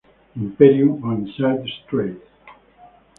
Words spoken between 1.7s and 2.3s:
Straight.